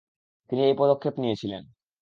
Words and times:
তিনি 0.49 0.61
এই 0.63 0.75
পদক্ষেপ 0.77 1.13
নিয়েছিলেন। 1.19 1.63